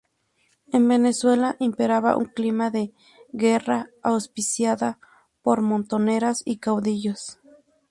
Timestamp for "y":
6.43-6.57